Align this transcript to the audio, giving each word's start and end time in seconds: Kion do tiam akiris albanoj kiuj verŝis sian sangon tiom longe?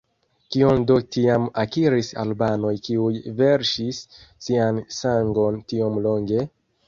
Kion 0.53 0.85
do 0.91 0.95
tiam 1.15 1.43
akiris 1.63 2.09
albanoj 2.23 2.71
kiuj 2.87 3.11
verŝis 3.41 4.01
sian 4.49 4.83
sangon 5.01 5.63
tiom 5.73 6.01
longe? 6.07 6.43